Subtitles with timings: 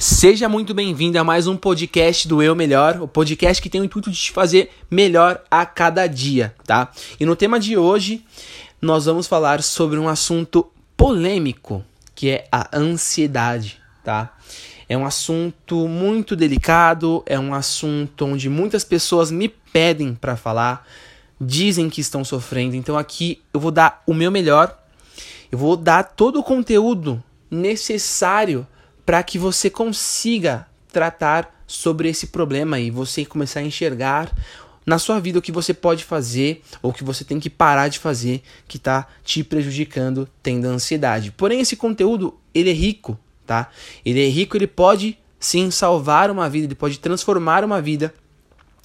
[0.00, 3.84] Seja muito bem-vindo a mais um podcast do Eu Melhor, o podcast que tem o
[3.84, 6.92] intuito de te fazer melhor a cada dia, tá?
[7.18, 8.24] E no tema de hoje,
[8.80, 11.84] nós vamos falar sobre um assunto polêmico,
[12.14, 14.36] que é a ansiedade, tá?
[14.88, 20.86] É um assunto muito delicado, é um assunto onde muitas pessoas me pedem para falar,
[21.40, 22.76] dizem que estão sofrendo.
[22.76, 24.78] Então aqui eu vou dar o meu melhor,
[25.50, 28.64] eu vou dar todo o conteúdo necessário
[29.08, 34.30] para que você consiga tratar sobre esse problema e você começar a enxergar
[34.84, 37.98] na sua vida o que você pode fazer ou que você tem que parar de
[37.98, 41.30] fazer que está te prejudicando tendo ansiedade.
[41.30, 43.70] Porém, esse conteúdo ele é rico, tá?
[44.04, 48.12] Ele é rico, ele pode sim salvar uma vida, ele pode transformar uma vida.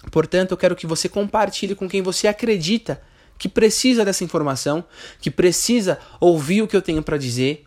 [0.09, 3.02] Portanto, eu quero que você compartilhe com quem você acredita
[3.38, 4.86] que precisa dessa informação,
[5.20, 7.66] que precisa ouvir o que eu tenho para dizer,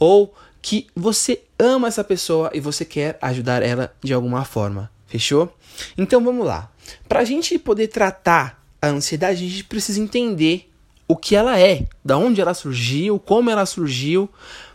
[0.00, 4.90] ou que você ama essa pessoa e você quer ajudar ela de alguma forma.
[5.06, 5.56] Fechou?
[5.96, 6.70] Então vamos lá.
[7.08, 10.70] Para a gente poder tratar a ansiedade, a gente precisa entender
[11.06, 14.28] o que ela é, da onde ela surgiu, como ela surgiu,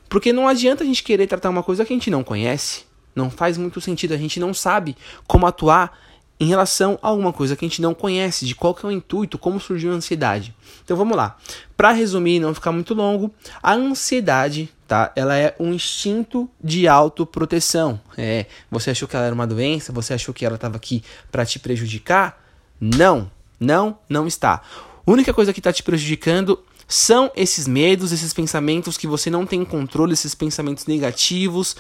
[0.07, 2.85] porque não adianta a gente querer tratar uma coisa que a gente não conhece.
[3.13, 4.95] Não faz muito sentido, a gente não sabe
[5.27, 6.06] como atuar
[6.39, 8.91] em relação a alguma coisa que a gente não conhece, de qual que é o
[8.91, 10.53] intuito, como surgiu a ansiedade.
[10.83, 11.37] Então vamos lá.
[11.75, 15.11] Para resumir e não ficar muito longo, a ansiedade, tá?
[15.15, 17.99] Ela é um instinto de autoproteção.
[18.17, 19.91] É, você achou que ela era uma doença?
[19.91, 22.41] Você achou que ela estava aqui para te prejudicar?
[22.79, 24.61] Não, não, não está.
[25.05, 29.45] A única coisa que está te prejudicando são esses medos, esses pensamentos que você não
[29.45, 31.75] tem controle, esses pensamentos negativos,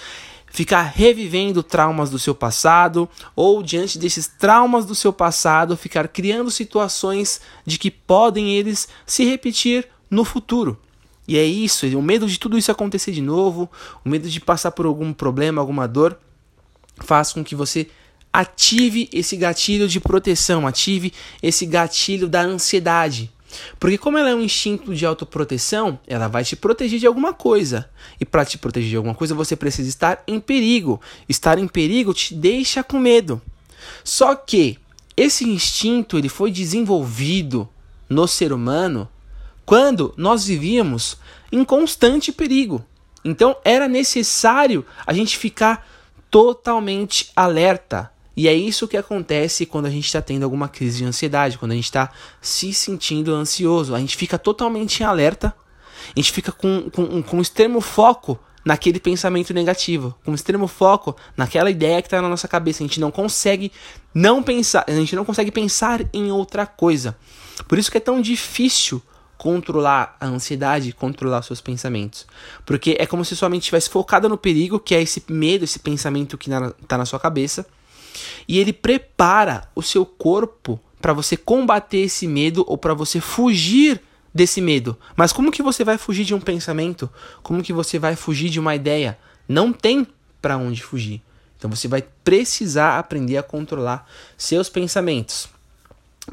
[0.49, 6.49] ficar revivendo traumas do seu passado ou diante desses traumas do seu passado ficar criando
[6.49, 10.79] situações de que podem eles se repetir no futuro.
[11.27, 13.69] E é isso, o medo de tudo isso acontecer de novo,
[14.03, 16.17] o medo de passar por algum problema, alguma dor,
[16.99, 17.87] faz com que você
[18.31, 23.31] ative esse gatilho de proteção, ative esse gatilho da ansiedade.
[23.79, 27.89] Porque como ela é um instinto de autoproteção, ela vai te proteger de alguma coisa.
[28.19, 30.99] E para te proteger de alguma coisa, você precisa estar em perigo.
[31.27, 33.41] Estar em perigo te deixa com medo.
[34.03, 34.77] Só que
[35.15, 37.67] esse instinto ele foi desenvolvido
[38.09, 39.07] no ser humano
[39.65, 41.17] quando nós vivíamos
[41.51, 42.83] em constante perigo.
[43.23, 45.87] Então era necessário a gente ficar
[46.29, 51.05] totalmente alerta, e é isso que acontece quando a gente está tendo alguma crise de
[51.05, 53.95] ansiedade, quando a gente está se sentindo ansioso.
[53.95, 55.55] A gente fica totalmente em alerta,
[56.15, 61.71] a gente fica com, com, com extremo foco naquele pensamento negativo, com extremo foco naquela
[61.71, 62.83] ideia que está na nossa cabeça.
[62.83, 63.71] A gente não consegue
[64.13, 67.17] não pensar, a gente não consegue pensar em outra coisa.
[67.67, 69.01] Por isso que é tão difícil
[69.35, 72.27] controlar a ansiedade, controlar seus pensamentos.
[72.67, 75.79] Porque é como se sua mente estivesse focada no perigo, que é esse medo, esse
[75.79, 77.65] pensamento que está na sua cabeça
[78.47, 84.01] e ele prepara o seu corpo para você combater esse medo ou para você fugir
[84.33, 84.97] desse medo.
[85.15, 87.09] Mas como que você vai fugir de um pensamento?
[87.41, 89.17] Como que você vai fugir de uma ideia?
[89.47, 90.07] Não tem
[90.41, 91.21] para onde fugir.
[91.57, 94.07] Então você vai precisar aprender a controlar
[94.37, 95.49] seus pensamentos.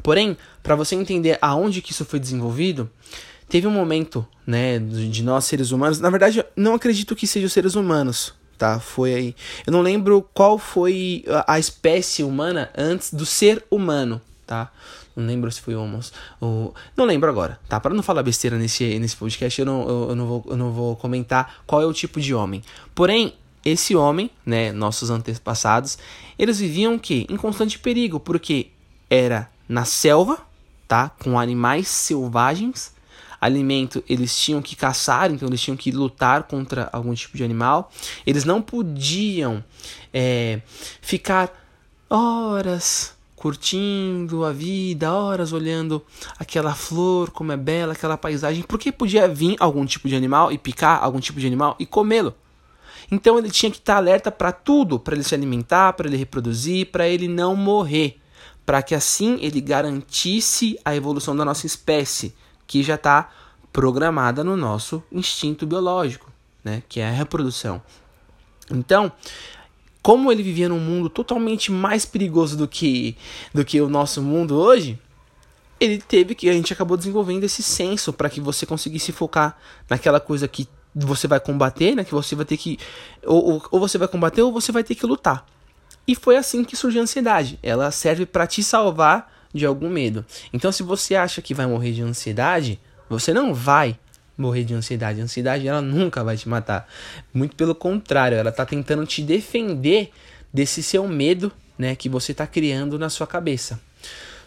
[0.03, 2.89] Porém, para você entender aonde que isso foi desenvolvido,
[3.49, 7.75] teve um momento, né, de nós seres humanos, na verdade, não acredito que sejam seres
[7.75, 8.79] humanos, tá?
[8.79, 9.35] Foi aí.
[9.65, 14.71] Eu não lembro qual foi a, espécie humana antes do ser humano, tá?
[15.15, 16.11] Não lembro se foi homos.
[16.41, 16.73] Ou...
[16.95, 17.79] Não lembro agora, tá?
[17.79, 20.71] Para não falar besteira nesse, nesse podcast, eu não, eu, eu, não vou, eu não
[20.71, 22.61] vou comentar qual é o tipo de homem.
[22.93, 23.33] Porém,
[23.63, 25.97] esse homem, né, nossos antepassados,
[26.37, 27.25] eles viviam o quê?
[27.29, 28.67] Em constante perigo, porque
[29.09, 30.39] era na selva,
[30.87, 31.09] tá?
[31.09, 32.94] Com animais selvagens
[33.45, 37.91] alimento, eles tinham que caçar, então eles tinham que lutar contra algum tipo de animal.
[38.25, 39.63] Eles não podiam
[40.13, 40.61] é,
[41.01, 41.53] ficar
[42.09, 46.01] horas curtindo a vida, horas olhando
[46.39, 50.57] aquela flor, como é bela, aquela paisagem, porque podia vir algum tipo de animal e
[50.57, 52.33] picar algum tipo de animal e comê-lo.
[53.11, 56.87] Então ele tinha que estar alerta para tudo, para ele se alimentar, para ele reproduzir,
[56.87, 58.19] para ele não morrer,
[58.65, 62.33] para que assim ele garantisse a evolução da nossa espécie
[62.67, 63.29] que já está
[63.71, 66.31] programada no nosso instinto biológico,
[66.63, 67.81] né, que é a reprodução.
[68.71, 69.11] Então,
[70.01, 73.17] como ele vivia num mundo totalmente mais perigoso do que
[73.53, 74.99] do que o nosso mundo hoje,
[75.79, 79.57] ele teve que a gente acabou desenvolvendo esse senso para que você conseguisse focar
[79.89, 82.79] naquela coisa que você vai combater, né, que você vai ter que
[83.25, 85.45] ou, ou, você vai combater ou você vai ter que lutar.
[86.07, 87.59] E foi assim que surgiu a ansiedade.
[87.61, 90.25] Ela serve para te salvar de algum medo.
[90.51, 92.77] Então, se você acha que vai morrer de ansiedade,
[93.09, 93.97] você não vai
[94.37, 95.21] morrer de ansiedade.
[95.21, 96.87] A ansiedade ela nunca vai te matar.
[97.33, 100.11] Muito pelo contrário, ela está tentando te defender
[100.53, 103.79] desse seu medo, né, que você está criando na sua cabeça.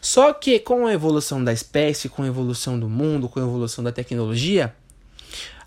[0.01, 3.83] Só que com a evolução da espécie, com a evolução do mundo, com a evolução
[3.83, 4.75] da tecnologia,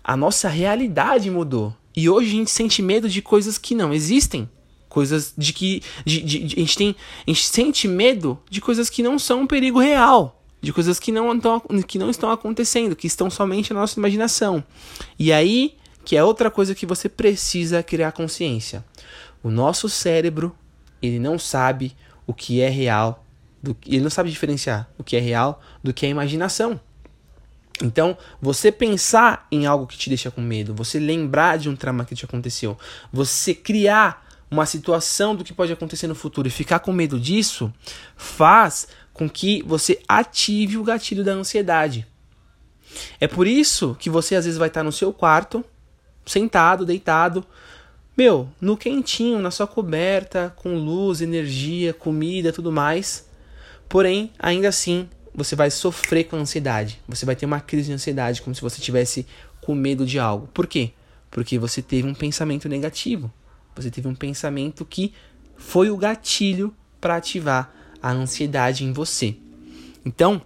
[0.02, 1.74] a nossa realidade mudou.
[1.94, 4.48] E hoje a gente sente medo de coisas que não existem.
[4.92, 5.82] Coisas de que.
[6.04, 6.96] De, de, de, a, gente tem,
[7.26, 10.44] a gente sente medo de coisas que não são um perigo real.
[10.60, 14.62] De coisas que não, estão, que não estão acontecendo, que estão somente na nossa imaginação.
[15.18, 18.84] E aí, que é outra coisa que você precisa criar consciência.
[19.42, 20.54] O nosso cérebro,
[21.00, 21.96] ele não sabe
[22.26, 23.24] o que é real,
[23.62, 26.78] do, ele não sabe diferenciar o que é real do que é imaginação.
[27.82, 32.04] Então, você pensar em algo que te deixa com medo, você lembrar de um trauma
[32.04, 32.76] que te aconteceu,
[33.10, 37.72] você criar uma situação do que pode acontecer no futuro e ficar com medo disso,
[38.14, 42.06] faz com que você ative o gatilho da ansiedade.
[43.18, 45.64] É por isso que você às vezes vai estar no seu quarto,
[46.26, 47.44] sentado, deitado,
[48.14, 53.26] meu, no quentinho, na sua coberta, com luz, energia, comida, tudo mais.
[53.88, 57.00] Porém, ainda assim, você vai sofrer com ansiedade.
[57.08, 59.26] Você vai ter uma crise de ansiedade, como se você tivesse
[59.62, 60.46] com medo de algo.
[60.48, 60.92] Por quê?
[61.30, 63.32] Porque você teve um pensamento negativo.
[63.74, 65.12] Você teve um pensamento que
[65.56, 67.72] foi o gatilho para ativar
[68.02, 69.36] a ansiedade em você.
[70.04, 70.42] Então,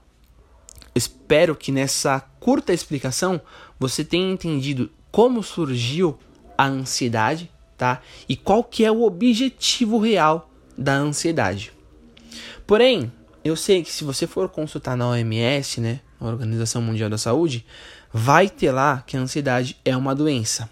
[0.95, 3.41] espero que nessa curta explicação
[3.79, 6.19] você tenha entendido como surgiu
[6.57, 8.03] a ansiedade, tá?
[8.29, 11.73] E qual que é o objetivo real da ansiedade.
[12.67, 13.11] Porém,
[13.45, 17.65] eu sei que se você for consultar na OMS, né, a Organização Mundial da Saúde,
[18.13, 20.69] vai ter lá que a ansiedade é uma doença.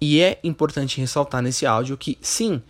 [0.00, 2.62] E é importante ressaltar nesse áudio que sim,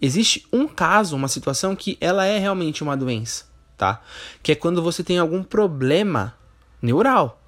[0.00, 3.44] existe um caso, uma situação que ela é realmente uma doença,
[3.76, 4.00] tá?
[4.42, 6.34] Que é quando você tem algum problema
[6.80, 7.41] neural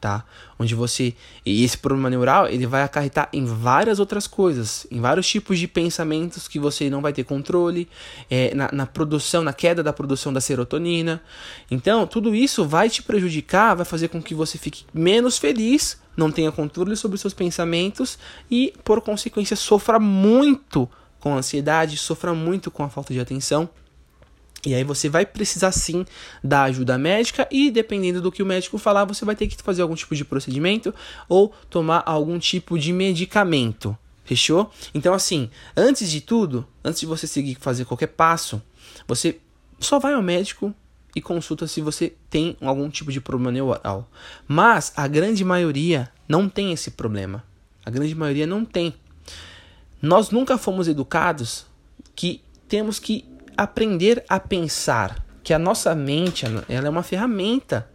[0.00, 0.24] tá?
[0.58, 1.14] Onde você
[1.44, 5.68] e esse problema neural ele vai acarretar em várias outras coisas, em vários tipos de
[5.68, 7.88] pensamentos que você não vai ter controle,
[8.30, 11.22] é, na, na produção, na queda da produção da serotonina.
[11.70, 16.30] Então tudo isso vai te prejudicar, vai fazer com que você fique menos feliz, não
[16.30, 18.18] tenha controle sobre os seus pensamentos
[18.50, 20.88] e por consequência sofra muito
[21.18, 23.68] com a ansiedade, sofra muito com a falta de atenção.
[24.64, 26.04] E aí você vai precisar sim
[26.44, 29.82] da ajuda médica e dependendo do que o médico falar, você vai ter que fazer
[29.82, 30.94] algum tipo de procedimento
[31.28, 33.96] ou tomar algum tipo de medicamento.
[34.24, 34.70] Fechou?
[34.94, 38.62] Então assim, antes de tudo, antes de você seguir fazer qualquer passo,
[39.08, 39.38] você
[39.78, 40.74] só vai ao médico
[41.16, 44.08] e consulta se você tem algum tipo de problema neural.
[44.46, 47.42] Mas a grande maioria não tem esse problema.
[47.84, 48.94] A grande maioria não tem.
[50.00, 51.66] Nós nunca fomos educados
[52.14, 53.24] que temos que
[53.62, 57.88] aprender a pensar, que a nossa mente ela é uma ferramenta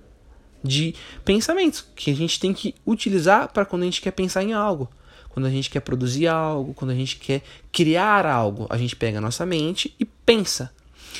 [0.63, 4.53] de pensamentos que a gente tem que utilizar para quando a gente quer pensar em
[4.53, 4.89] algo.
[5.29, 7.41] Quando a gente quer produzir algo, quando a gente quer
[7.71, 10.71] criar algo, a gente pega a nossa mente e pensa.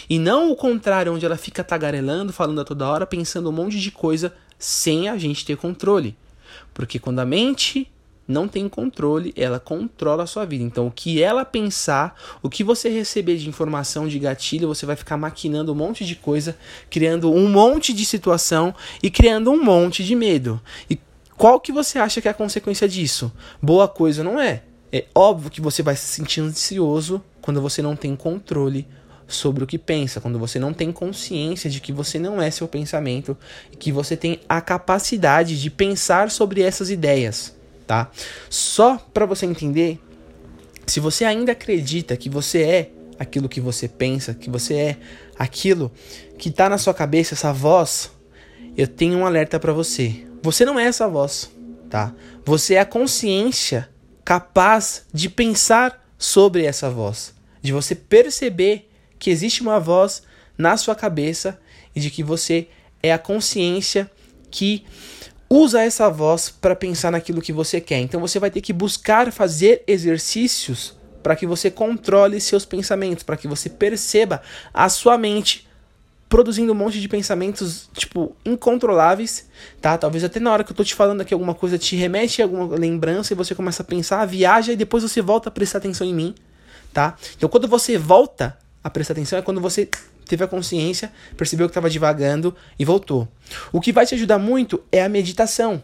[0.08, 3.80] E não o contrário, onde ela fica tagarelando, falando a toda hora, pensando um monte
[3.80, 6.16] de coisa sem a gente ter controle.
[6.72, 7.92] Porque quando a mente
[8.28, 10.64] não tem controle, ela controla a sua vida.
[10.64, 14.96] Então, o que ela pensar, o que você receber de informação de gatilho, você vai
[14.96, 16.58] ficar maquinando um monte de coisa,
[16.90, 20.60] criando um monte de situação e criando um monte de medo.
[20.90, 21.00] E
[21.38, 23.32] qual que você acha que é a consequência disso?
[23.62, 24.64] Boa coisa não é.
[24.92, 28.88] É óbvio que você vai se sentir ansioso quando você não tem controle
[29.28, 32.68] sobre o que pensa, quando você não tem consciência de que você não é seu
[32.68, 33.36] pensamento
[33.72, 37.55] e que você tem a capacidade de pensar sobre essas ideias
[37.86, 38.12] tá?
[38.50, 40.00] Só para você entender,
[40.86, 44.98] se você ainda acredita que você é aquilo que você pensa, que você é
[45.38, 45.92] aquilo
[46.38, 48.12] que tá na sua cabeça, essa voz,
[48.76, 50.26] eu tenho um alerta para você.
[50.42, 51.50] Você não é essa voz,
[51.90, 52.14] tá?
[52.44, 53.90] Você é a consciência
[54.24, 60.24] capaz de pensar sobre essa voz, de você perceber que existe uma voz
[60.58, 61.60] na sua cabeça
[61.96, 62.68] e de que você
[63.02, 64.10] é a consciência
[64.50, 64.86] que
[65.56, 68.00] usa essa voz para pensar naquilo que você quer.
[68.00, 73.38] Então você vai ter que buscar fazer exercícios para que você controle seus pensamentos, para
[73.38, 74.42] que você perceba
[74.74, 75.68] a sua mente
[76.28, 79.48] produzindo um monte de pensamentos, tipo, incontroláveis,
[79.80, 79.98] tá?
[79.98, 82.46] Talvez até na hora que eu tô te falando aqui alguma coisa te remete a
[82.46, 86.06] alguma lembrança e você começa a pensar, viaja e depois você volta a prestar atenção
[86.06, 86.36] em mim,
[86.92, 87.16] tá?
[87.38, 89.90] Então quando você volta a prestar atenção é quando você
[90.26, 93.28] teve a consciência, percebeu que estava divagando e voltou.
[93.72, 95.84] O que vai te ajudar muito é a meditação,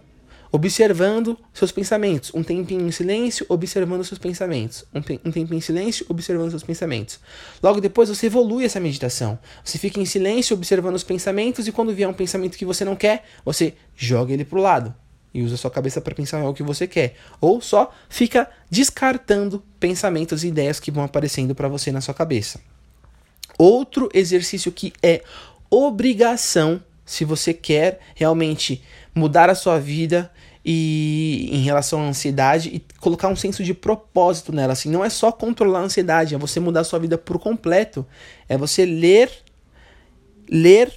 [0.52, 2.32] observando seus pensamentos.
[2.34, 4.84] Um tempinho em silêncio, observando seus pensamentos.
[4.94, 7.20] Um, um tempinho em silêncio, observando seus pensamentos.
[7.64, 9.40] Logo depois você evolui essa meditação.
[9.64, 12.96] Você fica em silêncio, observando os pensamentos, e quando vier um pensamento que você não
[12.96, 14.94] quer, você joga ele para o lado.
[15.34, 20.44] e usa sua cabeça para pensar o que você quer, ou só fica descartando pensamentos
[20.44, 22.60] e ideias que vão aparecendo para você na sua cabeça.
[23.58, 25.22] Outro exercício que é
[25.70, 28.82] obrigação, se você quer realmente
[29.14, 30.32] mudar a sua vida
[30.64, 35.10] e em relação à ansiedade e colocar um senso de propósito nela, assim, não é
[35.10, 38.06] só controlar a ansiedade, é você mudar a sua vida por completo,
[38.48, 39.30] é você ler
[40.52, 40.92] ler,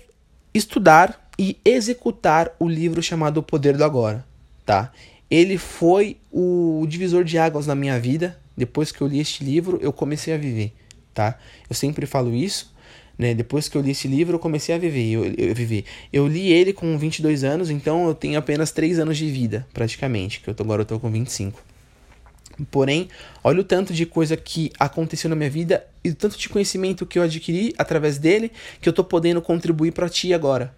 [0.52, 4.26] estudar e executar o livro chamado O Poder do Agora,
[4.66, 4.92] tá?
[5.30, 8.38] Ele foi o divisor de águas na minha vida.
[8.56, 10.72] Depois que eu li este livro, eu comecei a viver,
[11.14, 11.38] tá?
[11.68, 12.74] Eu sempre falo isso,
[13.16, 13.32] né?
[13.32, 15.12] Depois que eu li esse livro, eu comecei a viver.
[15.12, 19.30] Eu, eu, eu li ele com 22 anos, então eu tenho apenas 3 anos de
[19.30, 21.62] vida, praticamente, que eu tô, agora eu tô com 25.
[22.70, 23.08] Porém,
[23.42, 27.04] olha o tanto de coisa que aconteceu na minha vida e o tanto de conhecimento
[27.06, 30.74] que eu adquiri através dele que eu tô podendo contribuir para ti agora,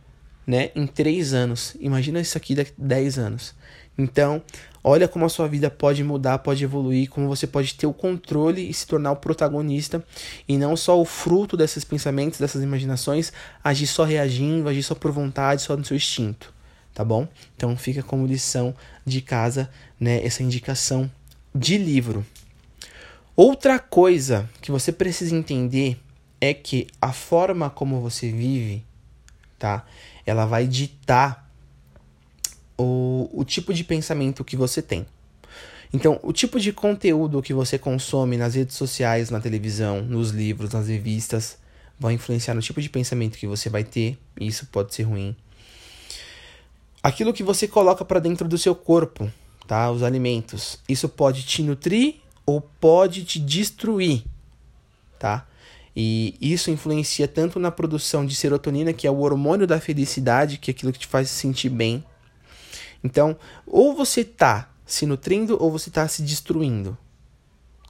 [0.46, 0.70] né?
[0.74, 1.76] Em três anos.
[1.78, 3.54] Imagina isso aqui daqui 10 anos.
[3.98, 4.42] Então,
[4.88, 8.70] olha como a sua vida pode mudar, pode evoluir, como você pode ter o controle
[8.70, 10.00] e se tornar o protagonista
[10.46, 13.32] e não só o fruto desses pensamentos, dessas imaginações,
[13.64, 16.54] agir só reagindo, agir só por vontade, só no seu instinto,
[16.94, 17.26] tá bom?
[17.56, 18.72] Então, fica como lição
[19.04, 21.10] de casa, né, essa indicação
[21.52, 22.24] de livro.
[23.34, 25.98] Outra coisa que você precisa entender
[26.40, 28.84] é que a forma como você vive,
[29.58, 29.84] tá?
[30.24, 31.45] Ela vai ditar
[32.78, 35.06] o, o tipo de pensamento que você tem.
[35.92, 40.72] Então, o tipo de conteúdo que você consome nas redes sociais, na televisão, nos livros,
[40.72, 41.58] nas revistas,
[41.98, 45.34] vai influenciar no tipo de pensamento que você vai ter, e isso pode ser ruim.
[47.02, 49.30] Aquilo que você coloca para dentro do seu corpo,
[49.66, 49.90] tá?
[49.90, 50.78] Os alimentos.
[50.88, 54.24] Isso pode te nutrir ou pode te destruir,
[55.18, 55.46] tá?
[55.94, 60.70] E isso influencia tanto na produção de serotonina, que é o hormônio da felicidade, que
[60.70, 62.04] é aquilo que te faz se sentir bem.
[63.02, 63.36] Então,
[63.66, 66.96] ou você tá se nutrindo ou você tá se destruindo.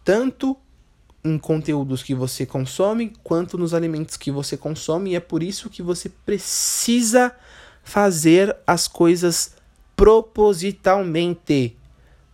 [0.04, 0.56] Tanto
[1.24, 5.68] em conteúdos que você consome, quanto nos alimentos que você consome, e é por isso
[5.68, 7.32] que você precisa
[7.82, 9.56] fazer as coisas
[9.96, 11.76] propositalmente.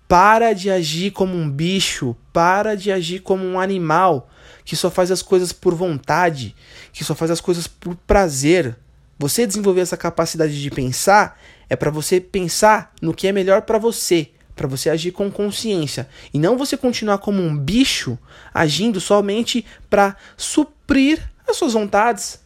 [0.07, 4.29] Para de agir como um bicho, para de agir como um animal
[4.64, 6.55] que só faz as coisas por vontade,
[6.93, 8.76] que só faz as coisas por prazer.
[9.19, 11.41] Você desenvolver essa capacidade de pensar
[11.73, 16.07] é para você pensar no que é melhor para você, para você agir com consciência
[16.33, 18.19] e não você continuar como um bicho
[18.52, 22.38] agindo somente para suprir as suas vontades,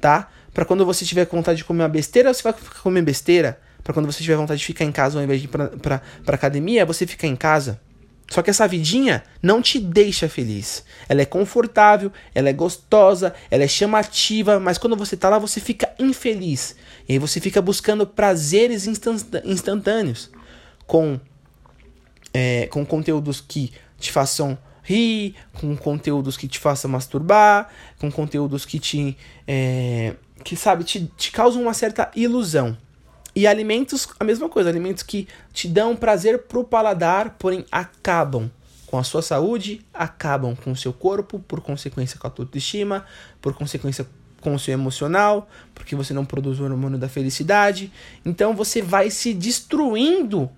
[0.00, 0.28] tá?
[0.52, 2.52] Para quando você tiver vontade de comer uma besteira, você vai
[2.82, 5.50] comer besteira para quando você tiver vontade de ficar em casa ao invés de ir
[5.50, 7.80] pra academia, você ficar em casa.
[8.28, 10.84] Só que essa vidinha não te deixa feliz.
[11.08, 15.60] Ela é confortável, ela é gostosa, ela é chamativa, mas quando você tá lá você
[15.60, 16.74] fica infeliz.
[17.08, 20.30] E aí você fica buscando prazeres instantâneos
[20.86, 21.20] com,
[22.32, 28.64] é, com conteúdos que te façam rir, com conteúdos que te façam masturbar, com conteúdos
[28.64, 29.16] que te.
[29.46, 32.76] É, que sabe, te, te causam uma certa ilusão.
[33.34, 38.50] E alimentos, a mesma coisa, alimentos que te dão prazer pro paladar, porém acabam
[38.86, 43.04] com a sua saúde, acabam com o seu corpo, por consequência com a tua autoestima,
[43.42, 44.06] por consequência
[44.40, 47.90] com o seu emocional, porque você não produz o hormônio da felicidade.
[48.24, 50.48] Então você vai se destruindo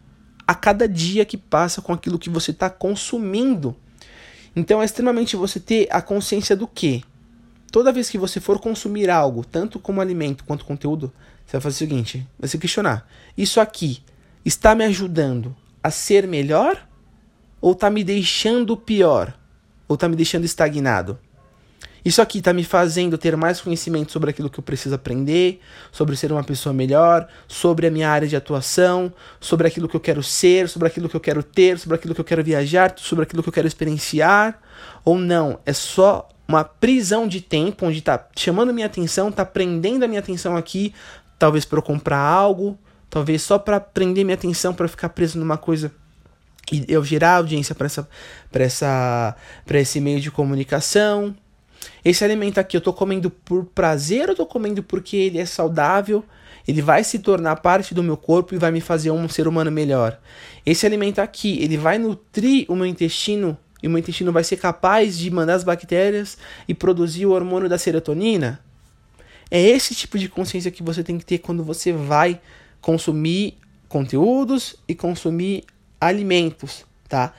[0.47, 3.75] a cada dia que passa com aquilo que você está consumindo.
[4.55, 7.03] Então é extremamente você ter a consciência do que
[7.73, 11.13] toda vez que você for consumir algo, tanto como alimento quanto conteúdo,
[11.47, 13.09] você vai fazer o seguinte: vai se questionar.
[13.37, 14.03] Isso aqui
[14.45, 16.87] está me ajudando a ser melhor?
[17.61, 19.35] Ou está me deixando pior?
[19.89, 21.19] Ou está me deixando estagnado?
[22.05, 25.61] Isso aqui está me fazendo ter mais conhecimento sobre aquilo que eu preciso aprender,
[25.91, 30.01] sobre ser uma pessoa melhor, sobre a minha área de atuação, sobre aquilo que eu
[30.01, 33.25] quero ser, sobre aquilo que eu quero ter, sobre aquilo que eu quero viajar, sobre
[33.25, 34.61] aquilo que eu quero experienciar?
[35.05, 35.59] Ou não?
[35.67, 40.21] É só uma prisão de tempo onde está chamando minha atenção, está prendendo a minha
[40.21, 40.95] atenção aqui,
[41.39, 42.79] talvez para eu comprar algo,
[43.09, 45.93] talvez só para prender minha atenção para ficar preso numa coisa
[46.73, 48.09] e eu gerar audiência para essa
[48.51, 51.35] para essa para esse meio de comunicação.
[52.05, 56.25] Esse alimento aqui eu tô comendo por prazer ou tô comendo porque ele é saudável?
[56.67, 59.71] Ele vai se tornar parte do meu corpo e vai me fazer um ser humano
[59.71, 60.19] melhor.
[60.65, 64.57] Esse alimento aqui, ele vai nutrir o meu intestino e o meu intestino vai ser
[64.57, 68.59] capaz de mandar as bactérias e produzir o hormônio da serotonina?
[69.51, 72.41] É esse tipo de consciência que você tem que ter quando você vai
[72.81, 75.65] consumir conteúdos e consumir
[76.01, 77.33] alimentos, tá?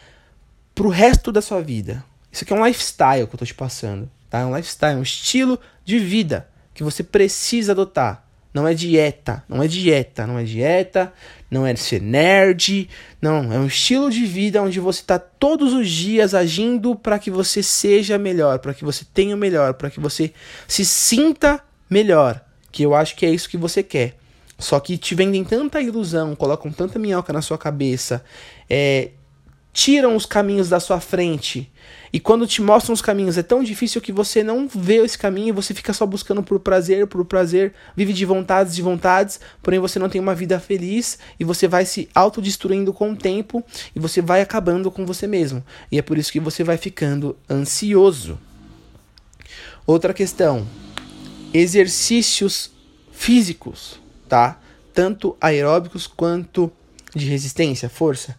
[0.74, 2.04] Pro resto da sua vida.
[2.32, 4.40] Isso aqui é um lifestyle que eu tô te passando, tá?
[4.40, 8.24] É um lifestyle, um estilo de vida que você precisa adotar.
[8.54, 11.14] Não é dieta, não é dieta, não é dieta,
[11.52, 12.90] não é ser nerd,
[13.22, 17.30] não, é um estilo de vida onde você está todos os dias agindo para que
[17.30, 20.34] você seja melhor, para que você tenha o melhor, para que você
[20.68, 24.18] se sinta melhor, que eu acho que é isso que você quer.
[24.60, 28.24] Só que te vendem tanta ilusão, colocam tanta minhoca na sua cabeça,
[28.70, 29.12] é,
[29.72, 31.72] tiram os caminhos da sua frente.
[32.12, 35.50] E quando te mostram os caminhos, é tão difícil que você não vê esse caminho
[35.50, 39.80] e você fica só buscando por prazer, por prazer, vive de vontades, de vontades, porém
[39.80, 43.64] você não tem uma vida feliz e você vai se autodestruindo com o tempo
[43.96, 45.64] e você vai acabando com você mesmo.
[45.92, 48.40] E é por isso que você vai ficando ansioso.
[49.86, 50.66] Outra questão:
[51.58, 52.72] exercícios
[53.12, 54.00] físicos,
[54.30, 54.60] tá?
[54.94, 56.72] Tanto aeróbicos quanto
[57.16, 58.38] de resistência, força.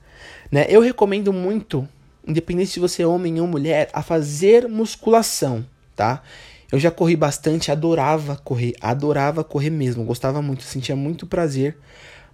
[0.50, 0.66] Né?
[0.68, 1.86] Eu recomendo muito,
[2.26, 6.22] independente se você é homem ou mulher, a fazer musculação, tá?
[6.70, 11.76] Eu já corri bastante, adorava correr, adorava correr mesmo, gostava muito, sentia muito prazer,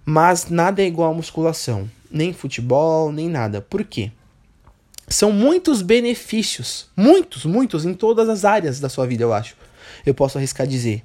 [0.03, 3.61] mas nada é igual a musculação, nem futebol, nem nada.
[3.61, 4.11] Por quê?
[5.07, 9.55] São muitos benefícios, muitos, muitos em todas as áreas da sua vida, eu acho.
[10.05, 11.03] Eu posso arriscar dizer.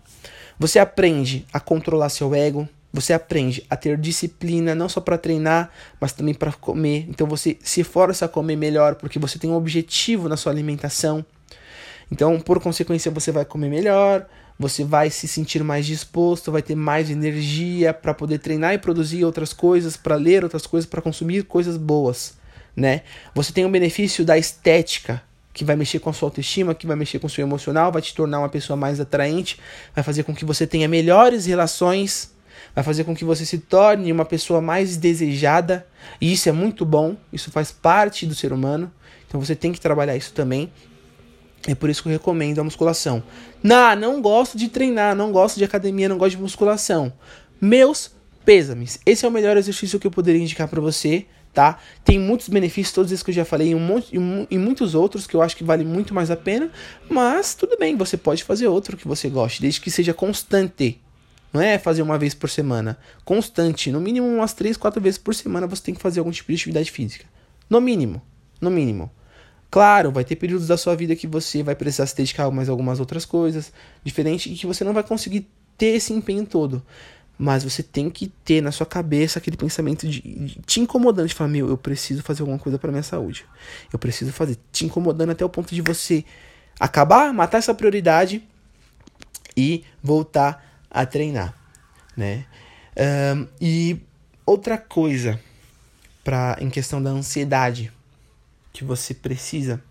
[0.58, 5.70] Você aprende a controlar seu ego, você aprende a ter disciplina não só para treinar,
[6.00, 7.06] mas também para comer.
[7.08, 11.25] Então você se força a comer melhor porque você tem um objetivo na sua alimentação.
[12.10, 14.26] Então, por consequência, você vai comer melhor,
[14.58, 19.25] você vai se sentir mais disposto, vai ter mais energia para poder treinar e produzir
[19.25, 22.34] outras coisas, para ler outras coisas, para consumir coisas boas,
[22.75, 23.02] né?
[23.34, 25.22] Você tem o benefício da estética,
[25.52, 28.02] que vai mexer com a sua autoestima, que vai mexer com o seu emocional, vai
[28.02, 29.59] te tornar uma pessoa mais atraente,
[29.95, 32.33] vai fazer com que você tenha melhores relações
[32.75, 35.87] vai fazer com que você se torne uma pessoa mais desejada,
[36.21, 38.90] e isso é muito bom, isso faz parte do ser humano,
[39.26, 40.71] então você tem que trabalhar isso também.
[41.66, 43.23] É por isso que eu recomendo a musculação.
[43.62, 47.12] Não, não gosto de treinar, não gosto de academia, não gosto de musculação.
[47.61, 48.11] Meus
[48.47, 48.99] pêsames.
[49.04, 51.78] Esse é o melhor exercício que eu poderia indicar para você, tá?
[52.04, 55.26] Tem muitos benefícios, todos esses que eu já falei, e, um monte, e, muitos outros
[55.26, 56.71] que eu acho que vale muito mais a pena,
[57.09, 61.01] mas tudo bem, você pode fazer outro que você goste, desde que seja constante,
[61.53, 62.96] não é fazer uma vez por semana.
[63.24, 63.90] Constante.
[63.90, 66.55] No mínimo umas 3, 4 vezes por semana você tem que fazer algum tipo de
[66.55, 67.24] atividade física.
[67.68, 68.22] No mínimo.
[68.61, 69.11] No mínimo.
[69.70, 72.68] Claro, vai ter períodos da sua vida que você vai precisar se dedicar a mais
[72.68, 73.72] algumas outras coisas,
[74.03, 75.48] diferente e que você não vai conseguir
[75.79, 76.83] ter esse empenho todo.
[77.42, 81.35] Mas você tem que ter na sua cabeça aquele pensamento de, de te incomodando, de
[81.35, 83.46] falar, meu, eu preciso fazer alguma coisa para minha saúde.
[83.90, 86.22] Eu preciso fazer, te incomodando até o ponto de você
[86.79, 88.46] acabar, matar essa prioridade
[89.57, 91.55] e voltar a treinar,
[92.14, 92.44] né?
[93.35, 93.98] Um, e
[94.44, 95.40] outra coisa
[96.22, 97.90] para em questão da ansiedade
[98.70, 99.83] que você precisa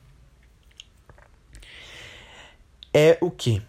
[2.93, 3.59] é o que?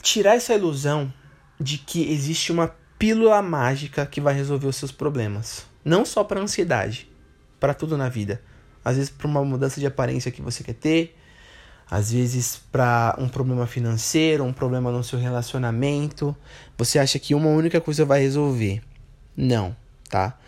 [0.00, 1.12] Tirar essa ilusão
[1.58, 5.64] de que existe uma pílula mágica que vai resolver os seus problemas.
[5.82, 7.10] Não só para ansiedade,
[7.58, 8.42] para tudo na vida.
[8.84, 11.16] Às vezes para uma mudança de aparência que você quer ter,
[11.90, 16.36] às vezes para um problema financeiro, um problema no seu relacionamento,
[16.76, 18.82] você acha que uma única coisa vai resolver.
[19.34, 19.74] Não,
[20.10, 20.38] tá?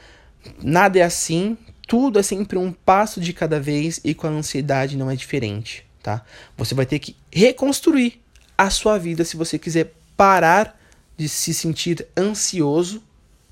[0.62, 1.56] Nada é assim,
[1.88, 5.86] tudo é sempre um passo de cada vez e com a ansiedade não é diferente,
[6.02, 6.22] tá?
[6.58, 8.20] Você vai ter que reconstruir
[8.58, 10.81] a sua vida se você quiser parar
[11.16, 13.02] de se sentir ansioso,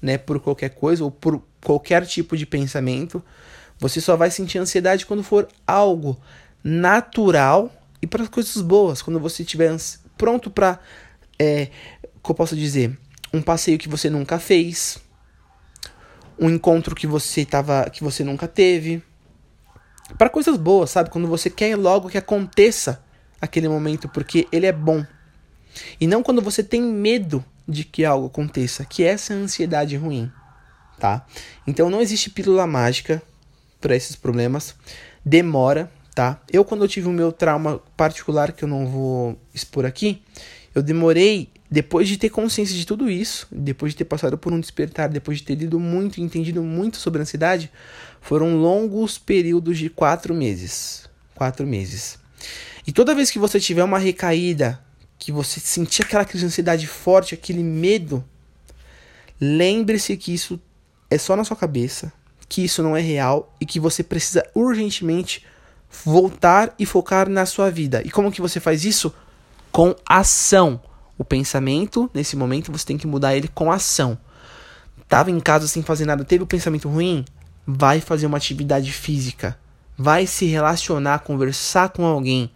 [0.00, 3.22] né, por qualquer coisa ou por qualquer tipo de pensamento.
[3.78, 6.18] Você só vai sentir ansiedade quando for algo
[6.62, 9.74] natural e para coisas boas, quando você estiver
[10.16, 10.78] pronto para,
[11.38, 11.66] é,
[12.22, 12.98] que eu posso dizer,
[13.32, 14.98] um passeio que você nunca fez,
[16.38, 19.02] um encontro que você tava, que você nunca teve,
[20.16, 21.10] para coisas boas, sabe?
[21.10, 23.02] Quando você quer logo que aconteça
[23.40, 25.04] aquele momento, porque ele é bom.
[26.00, 29.96] E não quando você tem medo de que algo aconteça, que essa é a ansiedade
[29.96, 30.30] ruim,
[30.98, 31.26] tá?
[31.66, 33.22] Então não existe pílula mágica
[33.80, 34.74] para esses problemas.
[35.24, 36.40] Demora, tá?
[36.52, 40.22] Eu quando eu tive o meu trauma particular que eu não vou expor aqui,
[40.74, 44.58] eu demorei depois de ter consciência de tudo isso, depois de ter passado por um
[44.58, 47.70] despertar, depois de ter lido muito e entendido muito sobre ansiedade,
[48.20, 51.08] foram longos períodos de quatro meses.
[51.34, 52.18] Quatro meses.
[52.86, 54.80] E toda vez que você tiver uma recaída,
[55.20, 58.24] que você sentir aquela crise de ansiedade forte, aquele medo,
[59.38, 60.58] lembre-se que isso
[61.10, 62.10] é só na sua cabeça,
[62.48, 65.44] que isso não é real e que você precisa urgentemente
[66.04, 68.02] voltar e focar na sua vida.
[68.02, 69.14] E como que você faz isso?
[69.70, 70.80] Com ação.
[71.18, 74.18] O pensamento, nesse momento, você tem que mudar ele com ação.
[75.06, 77.26] Tava em casa sem fazer nada, teve o um pensamento ruim?
[77.66, 79.58] Vai fazer uma atividade física.
[79.98, 82.50] Vai se relacionar, conversar com alguém.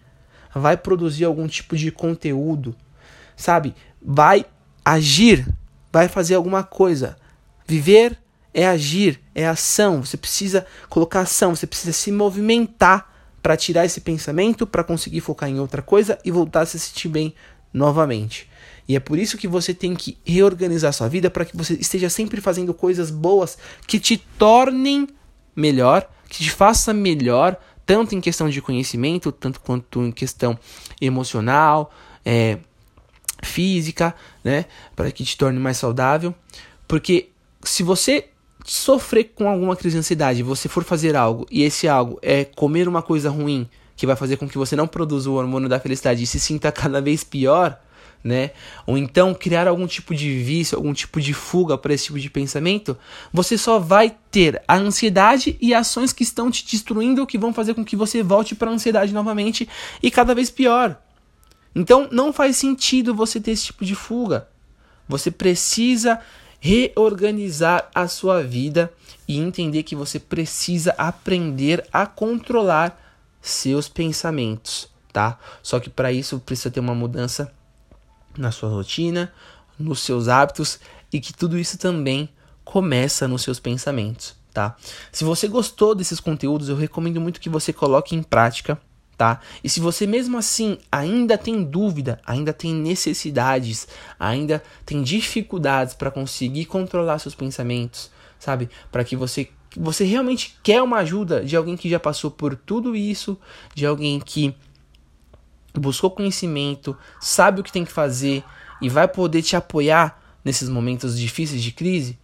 [0.55, 2.75] Vai produzir algum tipo de conteúdo.
[3.35, 3.75] Sabe?
[4.01, 4.45] Vai
[4.83, 5.45] agir.
[5.91, 7.17] vai fazer alguma coisa.
[7.67, 8.17] Viver
[8.53, 10.03] é agir, é ação.
[10.03, 13.13] Você precisa colocar ação, você precisa se movimentar
[13.43, 17.09] para tirar esse pensamento, para conseguir focar em outra coisa e voltar a se sentir
[17.09, 17.35] bem
[17.71, 18.49] novamente.
[18.87, 22.09] E é por isso que você tem que reorganizar sua vida para que você esteja
[22.09, 25.07] sempre fazendo coisas boas que te tornem
[25.55, 30.57] melhor, que te faça melhor, tanto em questão de conhecimento, tanto quanto em questão
[30.99, 31.91] emocional,
[32.25, 32.57] é,
[33.43, 36.33] física, né, para que te torne mais saudável,
[36.87, 37.29] porque
[37.63, 38.29] se você
[38.63, 42.87] sofrer com alguma crise de ansiedade, você for fazer algo e esse algo é comer
[42.87, 46.23] uma coisa ruim que vai fazer com que você não produza o hormônio da felicidade
[46.23, 47.79] e se sinta cada vez pior,
[48.25, 48.49] né?
[48.87, 52.27] Ou então criar algum tipo de vício, algum tipo de fuga para esse tipo de
[52.27, 52.97] pensamento,
[53.31, 57.75] você só vai ter a ansiedade e ações que estão te destruindo que vão fazer
[57.75, 59.69] com que você volte para a ansiedade novamente
[60.01, 60.99] e cada vez pior.
[61.75, 64.47] Então não faz sentido você ter esse tipo de fuga.
[65.07, 66.19] Você precisa
[66.59, 68.91] reorganizar a sua vida
[69.27, 72.99] e entender que você precisa aprender a controlar
[73.39, 75.37] seus pensamentos, tá?
[75.61, 77.53] Só que para isso precisa ter uma mudança
[78.37, 79.31] na sua rotina,
[79.77, 80.79] nos seus hábitos
[81.11, 82.29] e que tudo isso também
[82.63, 84.75] começa nos seus pensamentos, tá?
[85.11, 88.79] Se você gostou desses conteúdos, eu recomendo muito que você coloque em prática,
[89.17, 89.39] tá?
[89.63, 93.87] E se você mesmo assim ainda tem dúvida, ainda tem necessidades,
[94.19, 98.69] ainda tem dificuldades para conseguir controlar seus pensamentos, sabe?
[98.91, 102.95] Para que você você realmente quer uma ajuda de alguém que já passou por tudo
[102.95, 103.37] isso,
[103.73, 104.55] de alguém que
[105.79, 108.43] buscou conhecimento, sabe o que tem que fazer
[108.81, 112.19] e vai poder te apoiar nesses momentos difíceis de crise,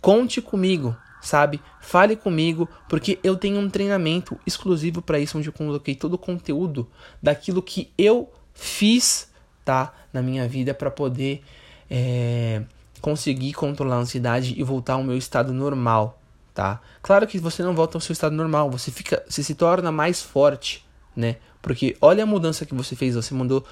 [0.00, 1.60] conte comigo, sabe?
[1.80, 6.18] Fale comigo, porque eu tenho um treinamento exclusivo para isso, onde eu coloquei todo o
[6.18, 6.88] conteúdo
[7.22, 9.30] daquilo que eu fiz,
[9.64, 9.94] tá?
[10.12, 11.42] Na minha vida para poder
[11.88, 12.62] é,
[13.00, 16.20] conseguir controlar a ansiedade e voltar ao meu estado normal,
[16.52, 16.80] tá?
[17.00, 20.20] Claro que você não volta ao seu estado normal, você fica, você se torna mais
[20.20, 21.36] forte, né?
[21.60, 23.64] Porque olha a mudança que você fez, você mudou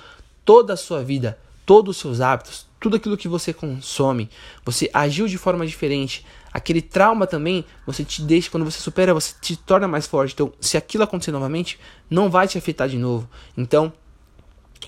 [0.45, 4.31] toda a sua vida, todos os seus hábitos, tudo aquilo que você consome,
[4.65, 6.25] você agiu de forma diferente.
[6.53, 10.33] Aquele trauma também, você te deixa, quando você supera, você te torna mais forte.
[10.33, 13.29] Então, se aquilo acontecer novamente, não vai te afetar de novo.
[13.57, 13.93] Então,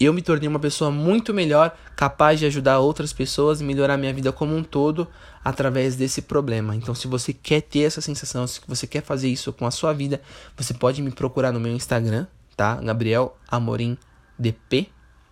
[0.01, 4.13] eu me tornei uma pessoa muito melhor, capaz de ajudar outras pessoas e melhorar minha
[4.13, 5.07] vida como um todo
[5.45, 6.75] através desse problema.
[6.75, 9.93] Então, se você quer ter essa sensação, se você quer fazer isso com a sua
[9.93, 10.21] vida,
[10.57, 12.77] você pode me procurar no meu Instagram, tá?
[12.77, 13.97] Gabriel Amorim
[14.39, 14.89] DP,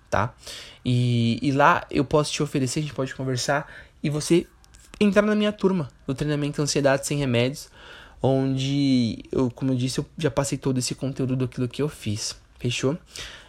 [0.08, 0.34] tá?
[0.84, 3.70] E, e lá eu posso te oferecer, a gente pode conversar
[4.02, 4.46] e você
[5.00, 7.70] entrar na minha turma do treinamento Ansiedade Sem Remédios,
[8.22, 12.36] onde eu, como eu disse, eu já passei todo esse conteúdo daquilo que eu fiz,
[12.58, 12.98] fechou?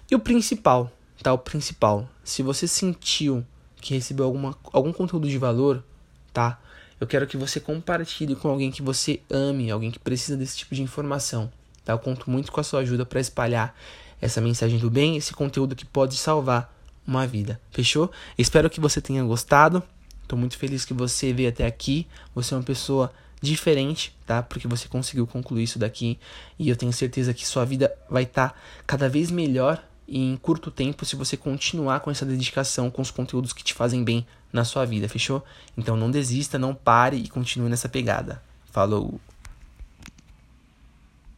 [0.09, 1.33] E o principal, tá?
[1.33, 3.45] O principal, se você sentiu
[3.77, 5.83] que recebeu alguma, algum conteúdo de valor,
[6.31, 6.59] tá?
[6.99, 10.75] Eu quero que você compartilhe com alguém que você ame, alguém que precisa desse tipo
[10.75, 11.51] de informação.
[11.83, 11.93] Tá?
[11.93, 13.75] Eu conto muito com a sua ajuda para espalhar
[14.21, 16.73] essa mensagem do bem, esse conteúdo que pode salvar
[17.05, 17.59] uma vida.
[17.71, 18.11] Fechou?
[18.37, 19.81] Espero que você tenha gostado.
[20.21, 22.07] Estou muito feliz que você veio até aqui.
[22.35, 24.43] Você é uma pessoa diferente, tá?
[24.43, 26.19] Porque você conseguiu concluir isso daqui
[26.59, 30.37] e eu tenho certeza que sua vida vai estar tá cada vez melhor e em
[30.37, 34.27] curto tempo se você continuar com essa dedicação com os conteúdos que te fazem bem
[34.53, 35.43] na sua vida, fechou?
[35.75, 38.43] Então não desista, não pare e continue nessa pegada.
[38.71, 39.19] Falou.